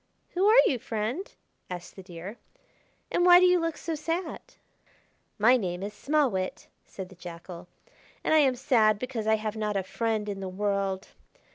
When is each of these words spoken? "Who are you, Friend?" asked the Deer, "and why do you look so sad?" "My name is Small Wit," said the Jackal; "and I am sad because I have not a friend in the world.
"Who 0.31 0.47
are 0.47 0.57
you, 0.65 0.79
Friend?" 0.79 1.31
asked 1.69 1.95
the 1.95 2.01
Deer, 2.01 2.39
"and 3.11 3.23
why 3.23 3.39
do 3.39 3.45
you 3.45 3.59
look 3.59 3.77
so 3.77 3.93
sad?" 3.93 4.41
"My 5.37 5.57
name 5.57 5.83
is 5.83 5.93
Small 5.93 6.31
Wit," 6.31 6.65
said 6.83 7.09
the 7.09 7.15
Jackal; 7.15 7.67
"and 8.23 8.33
I 8.33 8.39
am 8.39 8.55
sad 8.55 8.97
because 8.97 9.27
I 9.27 9.35
have 9.35 9.55
not 9.55 9.77
a 9.77 9.83
friend 9.83 10.27
in 10.27 10.39
the 10.39 10.49
world. 10.49 11.09